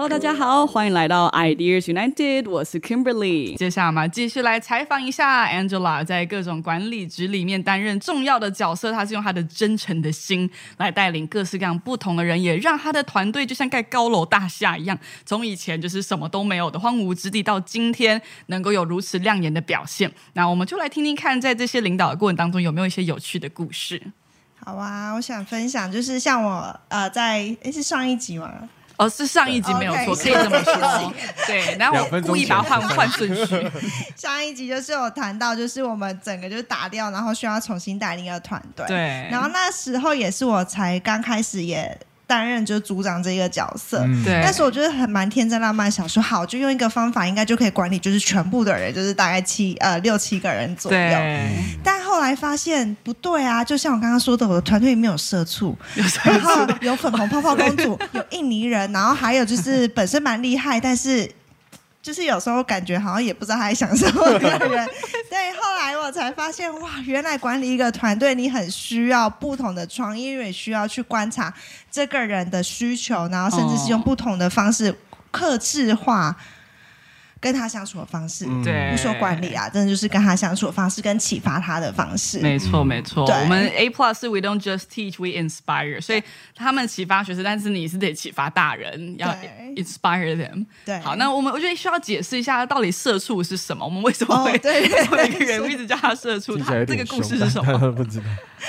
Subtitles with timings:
[0.00, 3.54] Hello，大家好，欢迎来到 Ideas United，我是 Kimberly。
[3.58, 8.90] 接下来嘛，继续来采访一下 Angela，在各种管理职里面担任重要的角色。
[8.90, 20.10] 她是用她的真诚的心来带领各式各样不同的人，也让她的团队就像盖高楼大厦一样，从以前就是什么都没有的荒芜之地，到今天能够有如此亮眼的表现。
[20.32, 24.02] 那我们就来听听看，在这些领导的过程当中，有没有一些有趣的故事？
[24.64, 28.50] 好啊，我想分享，就是像我呃，在诶是上一集吗？
[29.00, 31.12] 哦，是上一集没有错，可以这么说。
[31.46, 33.70] 对，然后我故意把它换换顺序。
[34.14, 38.84] 上一集就是有谈到，就是我们整个就是打掉，然后需要重新带领一个团队。
[38.86, 38.96] 对，
[39.30, 41.98] 然后那时候也是我才刚开始也。
[42.30, 44.40] 担任就是组长这一个角色，对。
[44.40, 51.18] 但是我觉得很蛮天真浪漫，想说好就用一个方法，应该就可以管理，就是全部的人，就是大概七呃六七个人左右。
[51.82, 55.76] 但后来发现不对啊，就像我刚刚说的，我的团队里面有社畜，
[56.22, 61.28] 然后有粉红泡泡公主，有印尼人，然后还有就是本身蛮厉害，但是。
[62.02, 64.88] 就是有时候感觉好像也不知道他在想什么的人，
[65.28, 65.52] 对。
[65.60, 71.52] 后来我才发现，哇，原来管理一个团队，你很需要不同的创意，因为需要去观察
[71.90, 74.94] 这个人的需求，然后甚至是用不同的方式
[75.30, 76.34] 克制化。
[77.40, 82.38] 跟他相处的方式，对，不说管理啊，真的就是跟他相处的方式，跟启发他的方式。
[82.40, 83.24] 没错，没错。
[83.24, 86.00] 我们 A Plus We don't just teach, we inspire。
[86.00, 86.22] 所以
[86.54, 89.28] 他们启发学生，但是你是得启发大人，要
[89.74, 90.66] inspire them。
[90.84, 90.98] 对。
[91.00, 93.84] 好，那我们我觉得需要解释一下，到底社畜是什么？
[93.84, 96.58] 我们为什么会对一个人一直叫他社畜？
[96.58, 97.92] 他这个故事是什么？
[97.92, 98.24] 不知道。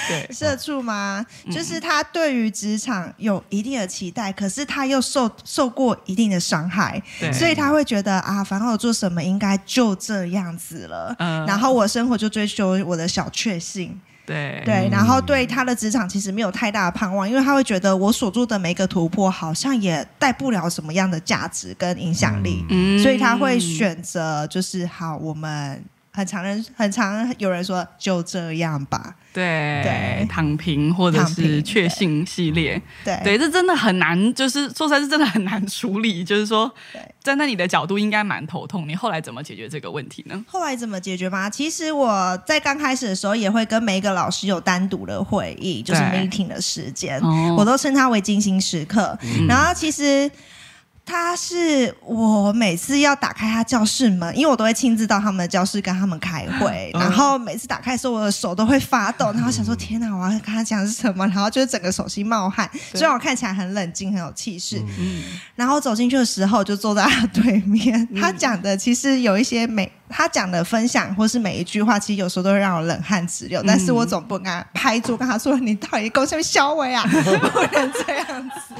[0.07, 1.25] 对，社畜吗？
[1.51, 7.01] 就是他对于职场有一定的期待，可是他又受受过一定的伤害，
[7.33, 11.15] 所以他会觉得啊，反正我做什么应该就这样子了。
[11.19, 13.99] 嗯，然后我生活就追求我的小确幸。
[14.23, 22.63] 对对，然后对他的职场其实没有太大的盼望，因为他会觉得我所做的每一个突破好像也带不了什么样的价值跟影响力，
[23.01, 29.15] 所以他会选择就是好，我们很常人很常有人说就这样吧。
[29.33, 36.21] 对，躺平或者是确信系列，对，对，这真的很难，就是说出来是真的很难处理。
[36.21, 36.69] 就是说，
[37.23, 38.85] 站在你的角度，应该蛮头痛。
[38.85, 40.43] 你后来怎么解决这个问题呢？
[40.45, 41.49] 后来怎么解决吗？
[41.49, 47.21] 其实我在刚开始的时候，也会跟每一个老师有单独的会议，就是 meeting 的时间，
[47.55, 49.17] 我都称它为精心时刻。
[49.47, 50.29] 然后其实。
[51.11, 62.69] 他是我每次要打开他教室门，因为我都会亲自到他们的教室跟他们开会，然后每次打开的时候，我的手都会发抖，然后想说天哪，我要跟他讲是什么，然后就是整个手心冒汗。
[62.93, 64.81] 虽然我看起来很冷静，很有气势，
[65.55, 69.91] 然后走进去的时候就坐在他对面，他讲的其实有一些美。
[70.11, 73.63] 他讲的分享或是每一句话，其实有时候都会让我冷汗直流。
[73.65, 78.75] 但是我总不能拍桌跟他说：“你到底贡献小伟啊？” 不能这样子。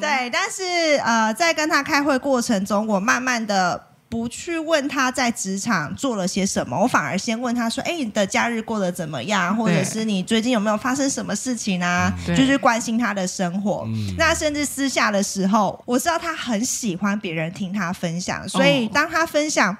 [0.00, 9.56] 对，但是呃，在跟他开会过程中，我慢慢的不去问他在职场做了些什么，我反而先问他说：“哎，你的假日过得怎么样？
[9.56, 13.86] 或者是你最近有没有发生什么事情啊？”就是关心他的生活。
[14.16, 19.76] 那甚至私下的时候，我知道他很喜欢别人听他分享，所以当他分享。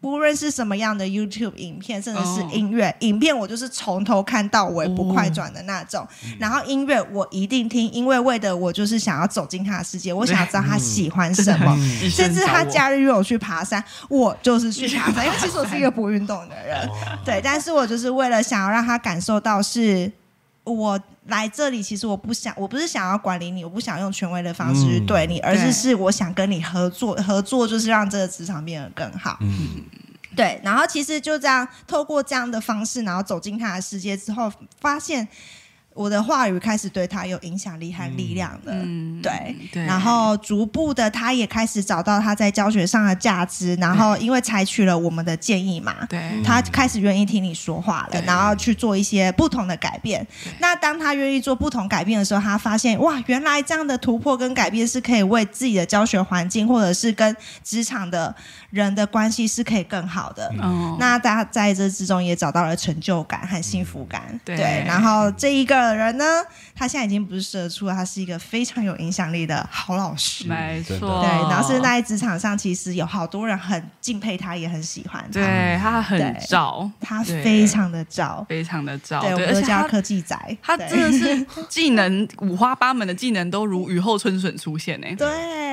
[0.00, 6.06] 不论是什么样的 YouTube 影片，甚至是音乐影片，我就是从头看到尾不快转的那种。
[6.38, 11.76] 然后音乐我一定听，因为为的我就是想要走进他的世界， 我想要知道他喜欢什么。
[12.10, 16.88] 甚至他假日约我去爬山，我就是去爬山， 因为其实我是一个不运动的人。
[17.24, 20.12] 对，但是我就是为了想要让他感受到是。
[20.66, 29.38] 我来这里，其实我不想，我不是想要管理你，我不想用权威的方式去对你，而是是我想跟你合作，合作就是让这个职场变得更好。
[29.40, 29.82] 嗯，
[30.34, 30.60] 对。
[30.64, 35.28] 然后其实就这样，透过这样的方式，然后走进他的世界之后，发现。
[35.96, 50.24] 我的话语开始对他有影响力和力量了，嗯对，然后逐步的他也开始找到他在教学上的价值，然后因为采取了我们的建议嘛，对，他开始愿意听你说话了，然后去做一些不同的改变。
[50.58, 57.34] 那当他愿意做不同改变的时候，他发现哇，原来这样的突破跟改变是可以为自己的教学环境，或者是跟
[57.64, 58.34] 职场的
[58.68, 60.52] 人的关系是可以更好的。
[60.98, 65.85] 那大家在这之中也找到了成就感和幸福感，对，然后这一个。
[65.86, 66.24] 的人呢，
[66.74, 70.46] 他现在已经不是社畜了，他是一个非常有影响力的好老师。
[70.46, 75.40] 没错，对，然后是在职场上，其实有好多人很敬佩他，也很喜欢他。
[75.40, 79.20] 对他很照，他非常的照，非常的照。
[79.20, 85.06] 对，我们家科技仔，他真的是技能五花八门的技能都如雨后春笋出现 呢。
[85.16, 85.26] 对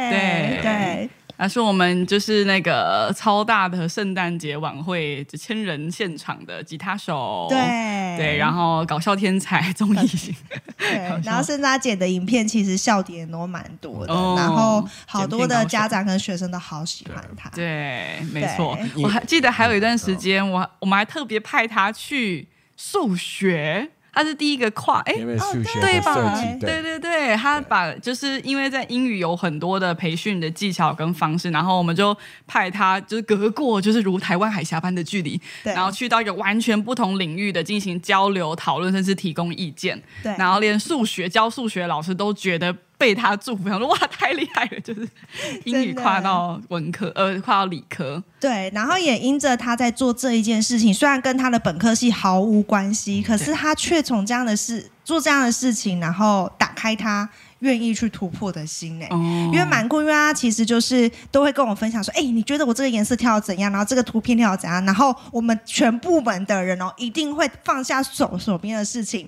[0.09, 1.09] 对对。
[1.37, 7.93] 他是我们就是那个超大的圣诞节晚会几千人现场的吉他手，对。
[8.15, 10.35] 对，然后搞笑天才综艺型，
[10.77, 10.87] 对，
[11.25, 17.49] 然后甚至他剪的影片其实笑点都蛮多的，然后好多的家长跟学生都好喜欢他。
[17.49, 22.47] 对，没错，我还记得还有一段时间，我我们还特别派他去
[22.77, 23.89] 数学。
[24.13, 26.39] 他是第一个跨哎，对吧？
[26.59, 32.15] 对对对，他把就是因为在英语有很多的培训的技巧跟方式，然后我们就
[32.45, 40.01] 派他就是隔过就是如台湾海峡般的距离，然后去到一个完全不同领域的进行交流讨论，甚至提供意见。
[40.21, 42.75] 对，然后连数学教数学老师都觉得。
[43.03, 44.79] 被他祝福，想说哇，太厉害了！
[44.79, 45.05] 就是
[45.65, 48.23] 英语跨到文科，呃，跨到理科。
[48.39, 57.29] 对，然后也因着他在做这一件事情，虽然跟他的本科系毫无关系，可是他却从这样的事做这样的事情，然后打开他
[57.59, 59.05] 愿意去突破的心呢。
[59.11, 63.69] 因为蛮酷，因为他其实就是都会跟我分享说，哎，你觉得我这个颜色跳怎样？
[63.69, 64.85] 然后这个图片跳怎样？
[64.85, 69.27] 然后我们全部门的人哦，一定会放下手手边的事情，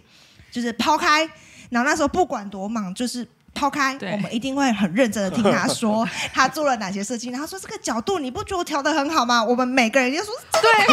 [0.50, 1.30] 就是抛开。
[1.69, 3.27] 然后那时候不管多忙，就是。
[3.56, 7.31] 抛开，我们一定会很认真的听他说 他做了哪些事情。
[7.31, 9.42] 然后说这个角度你不觉得我调的很好吗？
[9.42, 10.86] 我们每个人就说对，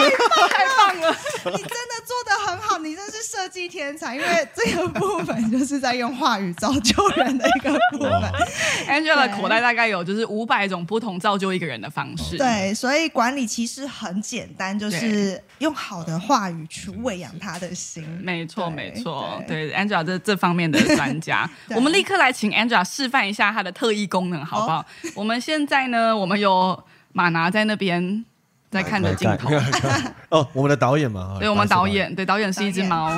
[0.49, 1.11] 太棒了，
[1.51, 4.15] 你真的做的很好，你真是设计天才。
[4.15, 8.23] 因为这个部分就是在用话语造就人的一个部分。
[8.87, 12.39] Angela 口袋大概有就是五百种不同造就一个人的方式。
[12.39, 18.05] 对，所以管理其实很简单，就是用好的话语去喂养他的心。
[18.23, 22.52] 没错，没错，对 Angela 这这方面的专家，我们立刻来请。
[22.53, 24.85] Angela 示范一下它的特异功能，好不好？
[25.15, 26.83] 我们现在呢，我们有
[27.13, 28.25] 马拿在那边
[28.71, 29.51] 在看着镜头。
[30.31, 33.11] 哦，我们的导演嘛， 对，我们导演，对，导演是一只猫。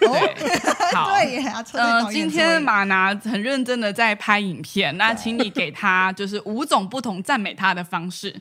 [0.00, 0.54] 对，
[0.94, 1.44] 好，对，
[1.74, 8.34] 嗯，今天马拿很认真的在拍影片，那请你给他就是五种不同赞美他的方式。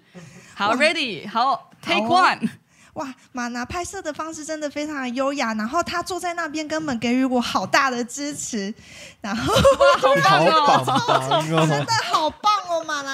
[0.53, 2.49] 好，Ready，好，Take one。
[2.93, 8.71] 哇，马娜拍摄的方式真的非常的优雅，然后他坐在那边根本给予我好大的支持，
[9.19, 9.53] 然后
[9.97, 12.51] 好棒哦，真的好棒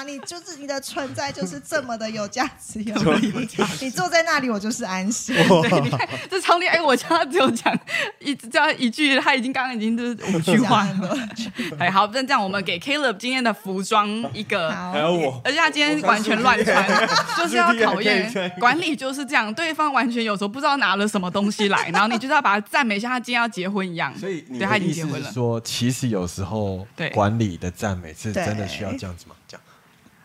[0.06, 2.94] 你就是你的存在就是这么的有价值，有
[3.80, 5.34] 你坐在那里我就是安心。
[5.34, 7.76] 对你看这超厉害，我叫他只有讲
[8.20, 11.16] 一叫一句，他已经刚刚已经就是五句话了。
[11.78, 19.74] 哎，好，那这样我们给 Caleb 今天的服装一个，还有我，而且他今天完全乱穿，就是要考验管理就是这样对。
[19.80, 24.12] 方完全有时候不知道拿了什么东西来，然后你就是要把他赞美一下，他今天要结婚一样。
[24.18, 25.32] 所以，对他已经结婚了。
[25.32, 29.34] 说其实有时候对管理的赞美是真的需要这样子吗？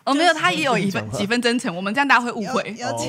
[0.06, 2.62] 哦，没有，他也有一分几分真诚，我们这样大家会误会。
[2.62, 3.06] 不要这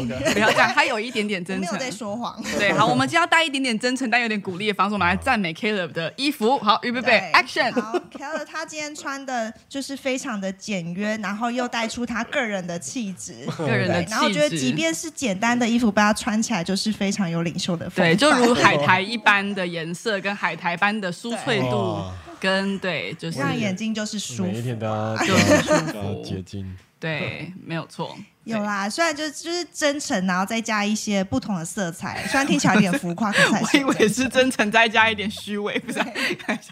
[0.58, 1.62] 样，他有一点点真诚。
[1.62, 2.36] 没有在说谎。
[2.58, 6.58] 对，好，我们就要带一点点真诚，但有点鼓励的方式，我们来赞美 Caleb 的衣服。
[6.58, 7.72] 好，预备备，Action。
[7.80, 14.12] 好，Caleb 他今天穿的就是非常的简约，然后又带出他个人的气质， 个人的气质。
[14.12, 22.02] 然后觉得即便是简单的衣服，被他穿起来就是非常有领袖的风对，就如海苔 一般的颜色，跟海苔般的酥脆度，
[22.40, 26.78] 跟对，就是让眼睛就是舒服，每一天都要 就是舒服，结晶。
[27.00, 28.18] 对，没有错。
[28.48, 36.00] 有啦，虽然就就是真诚，然后再加一些不同的色彩，虽然听起来有点浮夸，可是 我以为是真诚再加一点虚伪，不是
[36.40, 36.72] 开玩笑。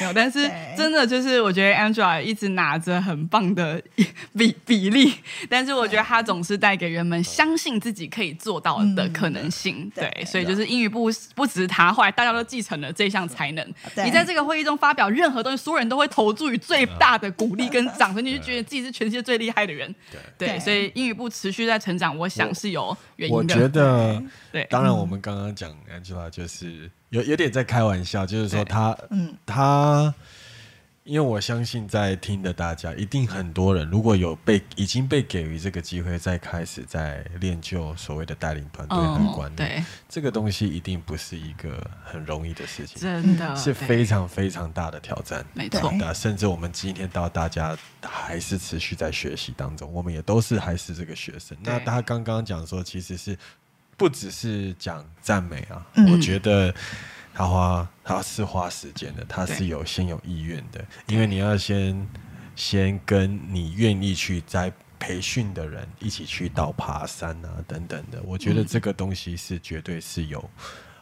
[0.00, 3.80] 没有，但是真的就是我觉得 Angela 一直拿着很棒的
[4.36, 5.14] 比比例，
[5.48, 9.90] 但是我觉得他总是带给人们相信自己可以做到的可能性。
[9.94, 13.66] 对，所以就是英语不不只是他，后来大家都继承了这项才能。
[14.04, 19.94] 你在这个会议中发表任何东西，所有人都会投注于最大的鼓励跟掌声，你就觉得自己是全世界最厉害的人。
[20.38, 20.85] 对，所以。
[20.94, 23.54] 英语部持续在成长，我想是有原因的。
[23.54, 30.14] 我觉得， 对，当然我们刚刚讲 Angela 就是有有点在开玩笑，就是说他，嗯，他。
[31.06, 45.92] 因为我相信在听的大家一定很多人，如果有被已经被给予这个机会，再开始在练就所谓的带领团队和管理，这个东西一定不是一个很容易的事情，真的 是非常非常大的挑战，没错。
[46.12, 51.56] 甚至我们今天到大家还是持续在学习当中，我们也都是还是这个学生。
[51.62, 53.38] 那他刚刚讲说，其实是
[53.96, 56.74] 不只是讲赞美啊，我觉得。
[57.36, 62.08] 他花，他是花时间的，他是有先有意愿的，因为你要先
[62.54, 70.42] 先跟你愿意去在培训的人一起去到爬山啊等等的，我觉得这个东西是绝对是有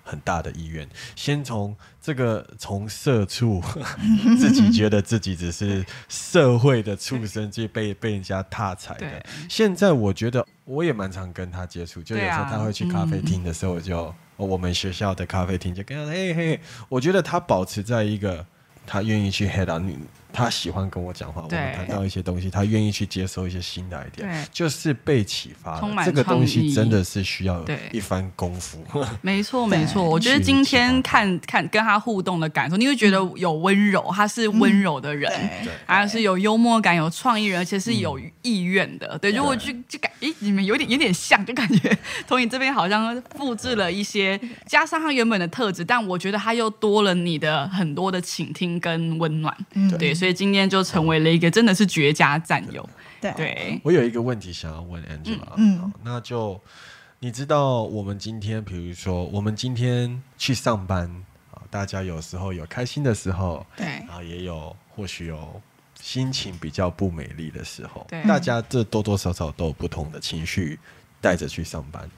[0.04, 0.88] 很大的意愿。
[1.16, 3.60] 先从这个从社畜
[4.38, 9.26] 自己觉得自己只是社会的畜生，就被被人家踏踩的。
[9.48, 14.14] 现在我觉得我也蛮常跟他接触，就有时候他会去咖啡厅的时候我就。
[14.36, 18.44] 我们学校的咖啡厅就跟他嘿嘿，我觉得他保持在一个
[18.84, 19.96] 他愿意去 head on 你，
[20.34, 25.80] 他喜欢跟我讲话，我们谈到一些东西，他愿意去接收一些新的 idea，就是被启发。
[26.04, 28.84] 这个东西真的是需要一番功夫。
[29.22, 30.02] 没错，没错。
[30.02, 35.30] 我觉得今天看看跟他互动的感受，你会觉得有温柔，他是温柔的人，
[35.86, 39.16] 还是有幽默感、有创意人，而且是有意愿的。
[39.18, 49.56] 对，如果去就感，诶，你们有点有点像，就感觉从你这边好像复制了一些，加上他原本的特质，但我觉得他又多了你的很多的倾听跟温暖。
[49.96, 50.12] 对。
[50.24, 52.88] 所以今天就成为了一个真的是绝佳战友。
[53.36, 56.58] 对，我有一个问题想要问 Angela，嗯，那就
[57.18, 61.04] 你知道我们今天，比如说我们今天去上班
[61.50, 65.60] 啊，大家有时候有开心的时候，对，然后也有或许有
[66.00, 70.78] 心情比较不美丽的时候，对，大家这多多少少都有不同的情绪
[71.20, 72.08] 带着去上班。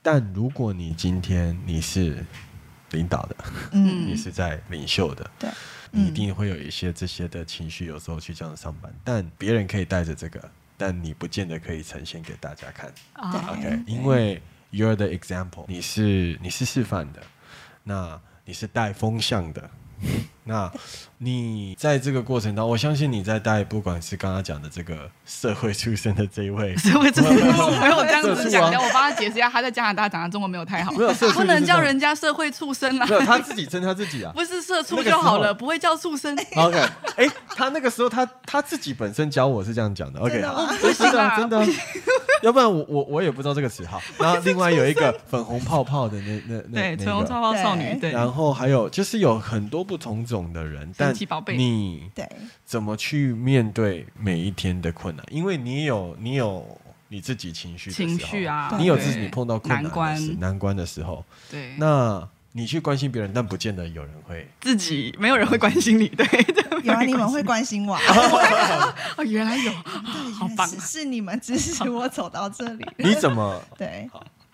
[0.00, 2.24] 但如果你今天你是
[2.92, 3.36] 领导的，
[3.72, 5.50] 嗯，你是在领袖的，对。
[5.90, 12.92] 你一定会有一些这些的情绪，有时候去这样上班，但别人可以带着这个，但你不见得可以呈现给大家看。
[13.14, 14.40] OK，因为
[14.70, 17.22] you're the example，你是你是示范的，
[17.84, 19.70] 那你是带风向的。
[20.48, 20.72] 那
[21.18, 36.34] 你在这个过程当中，我相信你在带，不管是刚刚讲的这个社会出身的这一位，社会出身没有这样子讲的，我帮他解释一下，他在加拿大讲的中文没有太好，没有不能叫人家社会畜生啊，没有他自己称他自己啊， 不是社畜就好了，不会叫畜生。
[36.56, 36.78] OK，
[37.16, 40.40] 哎，他那个时候他他自己本身教我是这样讲的，OK，
[40.96, 41.62] 真的真的。
[42.42, 44.00] 要不然我我我也不知道这个词哈。
[44.18, 48.10] 然后另外有一个粉红泡泡的那那那对粉红泡泡少女对。
[48.12, 51.14] 然后还有就是有很多不同种的人，但
[51.56, 52.28] 你对
[52.64, 55.24] 怎么去面对每一天的困难？
[55.30, 56.64] 因为你有你有
[57.08, 62.28] 你自己情绪情绪啊，你有自己碰到困难难关难关的时候，对那。
[62.58, 66.26] 你去关心别人，但不见得有人会自己没有人会关心你，对，
[66.82, 67.94] 有啊，你们会关心我，
[69.16, 69.72] 哦，原来有，
[70.34, 72.84] 好棒，是你们支持我走到这里。
[72.98, 74.10] 你怎么对？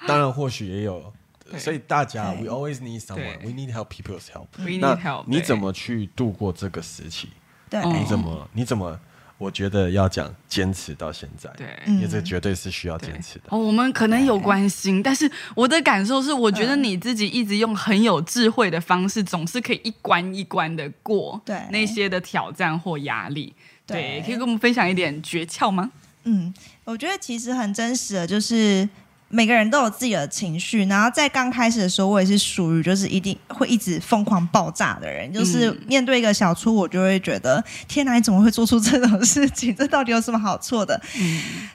[0.06, 1.10] 当然，或许也有，
[1.56, 4.48] 所以大家，we always need someone，we need help people's help。
[4.78, 7.30] 那你怎么去度过这个时期？
[7.70, 8.46] 对，你怎么？
[8.52, 9.00] 你怎么？
[9.36, 13.44] 我觉得要讲坚持到现在，对，因为这绝对是需要坚持的。
[13.48, 23.54] 哦，我们可能有关心，但是我的感受是，我觉得你自己一直用很有智慧的方式，总是可以一关一关的过对那些的挑战或压力。
[23.86, 25.90] 对，可以跟我们分享一点诀窍吗？
[26.22, 28.88] 嗯，我觉得其实很真实的就是。
[29.34, 35.32] 每个人都有自己的情绪，然后在刚开始的时候，我也是属于就是一定会一直疯狂爆炸的人。
[35.32, 39.74] 就是面对一个小初，我就会觉得天哪，你怎么会做出这种事情？
[39.74, 41.00] 这到底有什么好错的？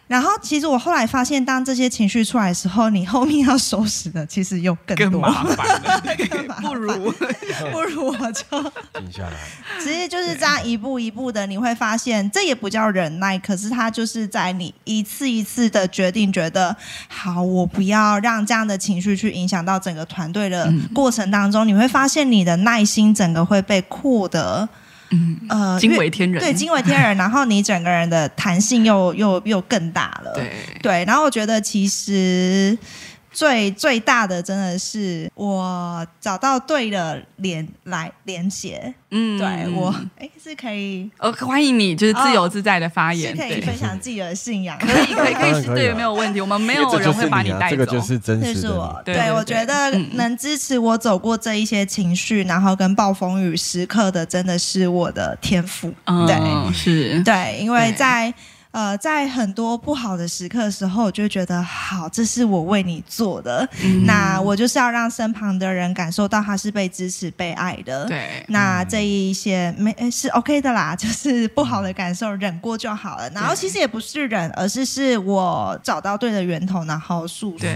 [0.08, 5.82] 然后其实我后来发现，当这些情绪出来的时候，你后面要收拾的其实又更多， 麻烦，
[6.62, 7.12] 不如
[7.74, 9.36] 不如我就停下来。
[9.84, 16.74] 其实就是这样一步一步的，你会发现这也不叫忍耐，可是它就是在你一次一次的决定，觉得
[17.10, 17.49] 好。
[17.50, 24.68] 我不要让这样的情绪去影响到整个团队的过程当中，你会发现你的耐心整个会被扩得，
[25.10, 25.38] 嗯。
[25.50, 30.52] 呃惊为天人，对惊为天人， 然后你整个人的弹性又又又更大了，对。
[30.82, 32.78] 对，然后我觉得其实。
[33.32, 56.74] 最最大的真的是我找到对的连来连接，嗯，对我哎是可以，呃欢迎你就是自由自在的发言，是可以分享自己的信仰，可以可以可以对没有问题，我们没有 人会把你带走，这个就是真实的，对我觉得能支持我走过这一些情绪，然后跟暴风雨时刻的，真的是我的天赋，对。
[56.74, 58.34] 是，对，因为在。
[58.72, 63.68] 呃，在很多不好的时刻的时候，我就觉得好，这是我为你做的。
[64.06, 68.06] 那我就是要让身旁的人感受到他是被支持、被爱的。
[68.06, 73.28] 对，那这一些没是 OK 的啦， 就是不好的感受忍过就好了。
[73.32, 77.68] 然后其实也不是忍，而是是我找到对的源头，然后诉说。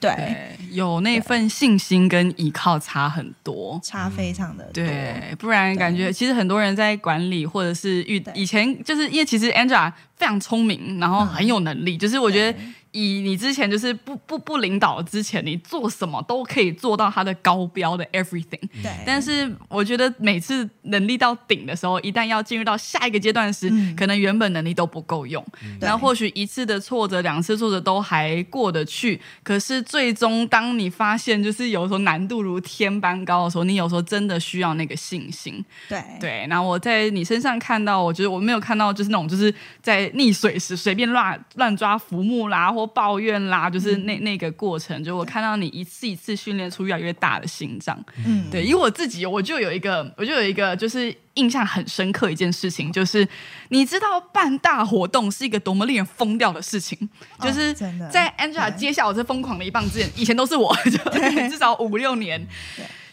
[0.00, 12.58] 对，有那份信心跟依靠差很多，差非常的对，不然感觉其实很多人在管理或者是遇以前就是因为其实 Angela 非常聪明，然后很有能力，就是我觉得。
[12.92, 18.60] 以你之前就是不不不领导之前，你做什么都可以做到他的高标的 everything。
[18.82, 18.90] 对。
[19.04, 25.44] 但是我觉得每次能力到顶的时候，一旦要进入到下一个阶段时，可能原本能力都不够用。
[25.80, 35.64] 然后或许一次的挫折、两次挫折都还过得去，可是最终当你发现就是有时候难度如天般高的时候，你有时候真的需要那个信心。
[35.88, 36.02] 对。
[36.18, 36.46] 对。
[36.48, 42.72] 然后我在你身上看到，我觉得我没有看到就是那种就是在溺水时随便乱乱抓浮木啦。
[42.78, 47.98] 或抱怨啦，就是那那个过程，就我看到你一次一次训练出越来越大的心脏。
[48.24, 53.26] 嗯，对，因为我自己我就有一个，我就有一个就是印象很深刻一件事情，就是
[53.70, 56.96] 你知道办大活动是一个多么令人疯掉的事情，
[57.40, 57.74] 就是
[58.10, 62.46] 在 Angela 接下我这疯狂的一棒之前，以前都是我， 就至少五六年。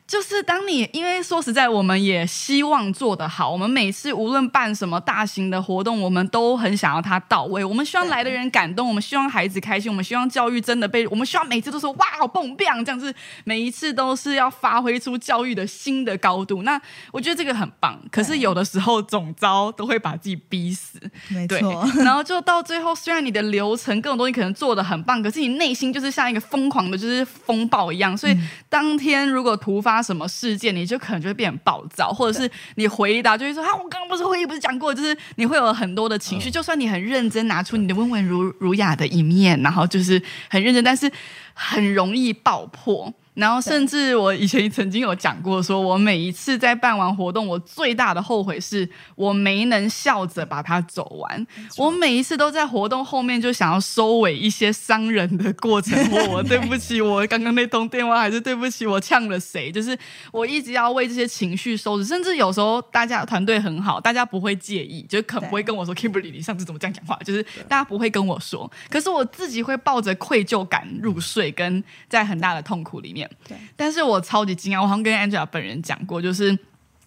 [0.07, 3.49] 就是当你，因为说实在，我们也希望做得好。
[3.49, 7.65] 我们每次无论办什么大型的活动，我们都很想要它到位。
[7.65, 13.13] 我们希望来的人感动，我们希望孩子开心，我们希望教育真的被，我们希望每次都说哇好蹦棒，这样子
[13.45, 16.61] 每一次都是要发挥出教育的新的高度。
[16.61, 16.79] 那
[17.11, 17.99] 我觉得这个很棒。
[18.11, 21.83] 可是有的时候总招都会把自己逼死，没错。
[22.03, 28.15] 然后就到最后，虽然你的流程各种东西可能做的很棒，可是你内心就是像一个疯狂的，就是风暴一样。
[28.15, 28.37] 所以
[28.69, 36.51] 当天如果突发发什么事件，你就可能就会变暴躁，或者是你回答就会说：“啊，我刚刚不是会议不是讲过，就是你会有很多的情绪。
[36.51, 41.09] 就算你很认真，拿出你的温文儒儒雅的一面，然后就是很认真，但是
[41.53, 51.47] 很容易爆破。”然后，甚至我以前曾经有讲过，说我每一次在办完活动，我最大的后悔是我没能笑着把它走完。
[51.77, 55.99] 我每一次都在活动后面就想要收尾一些伤人的过程，
[56.31, 59.69] 我对不起我刚刚那通电话，还是对不起我呛了谁？
[59.69, 59.97] 就是
[60.31, 67.19] 我一直要为这些情绪收拾，甚至有时候大家团队很好，大家不会介意，就可不会跟我说 Kimberly，你上次怎么这样讲话？
[67.25, 73.24] 就是大家不会跟我说，可是我自己会抱着愧疚感入睡，跟在很大的痛苦里面。
[73.47, 76.57] 对，但是我超级惊讶，我好像跟 Angela 本人讲过，就是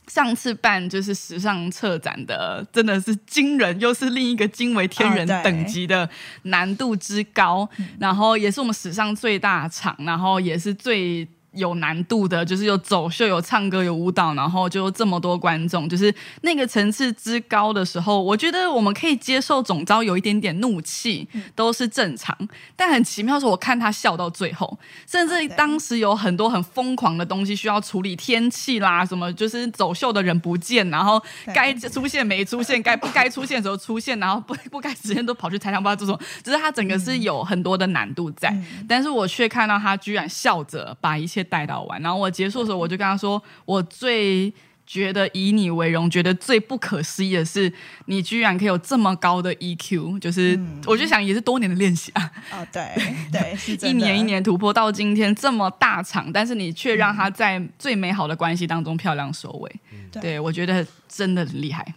[0.07, 6.09] 上次办就是时尚策展的，真的是惊人，又是另一个惊为天人等级的
[6.43, 11.29] 难度之高，然后也是我们史上最大场，然后也是最。
[11.59, 22.37] 有难度的，就是有走秀、有唱歌、有舞蹈，然后就这么多观众，就是那个层次之高的时候，我觉得我们可以接受总招有一点点怒气，都是正常。
[22.77, 31.21] 但很奇妙的是，我看他笑到最后，甚至当时有很多很疯狂的东西需要处理，天气啦，什么就是走秀的人不见，然后
[31.53, 38.57] 该出现没出现，该不该出现的时候出现，然后不不该时间都跑去台上，不知道这种，只是他整个是有很多的难度在，
[38.89, 41.48] 但是我却看到他居然笑着把一切。
[41.49, 44.53] 带到完，然后我结束的时候，我就跟他说：“我最
[44.87, 47.71] 觉得以你为荣，觉得最不可思议的是，
[48.07, 50.19] 你居然可以有这么高的 EQ。
[50.19, 52.31] 就是我就想，也是多年的练习啊。
[52.53, 52.83] 哦，对
[53.31, 59.77] 对， 是一年一年突破到今天这么大场，但是你却让他在最美好的关系当中漂亮收尾。
[60.11, 61.95] 对，我觉得真的很厉害。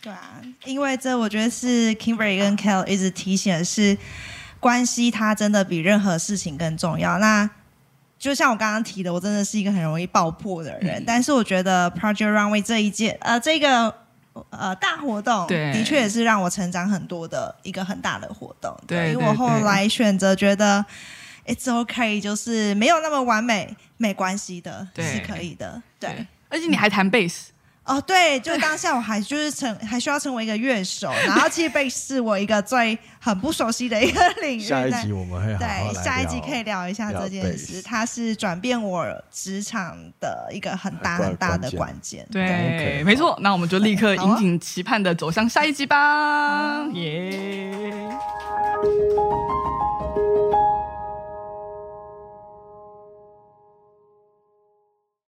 [0.00, 3.98] 对啊，因为这我觉得是 Kimberly 跟 Kel 一直提醒的是，
[4.60, 7.18] 关系它真的比任何事情更重要。
[7.18, 7.50] 那
[8.22, 11.02] 就像我刚刚提的，我真的是一个很容易爆破的人。
[11.04, 13.92] 但是我觉得 Project Runway 这一届，呃，这个
[14.50, 18.72] 呃大活动，的确也是让我成长很多的一个很大的活动。
[18.86, 20.84] 对，因为我后来选择觉得
[21.46, 25.82] It's OK，就是没有那么完美，没关系的，是可以的。
[25.98, 27.50] 对，而且你还弹贝斯。
[27.84, 34.60] 哦，对，就当下我还就是成还需要成为一个乐手，然后其实贝是我一个最很不熟悉的一个领域。
[34.60, 42.24] 下一集我们会对下一集可以聊一下这件事，它是转变我职场的一个很大很大的关键。
[42.30, 47.72] 对，没错，那我们就立刻引颈期盼的走向下一集吧，耶！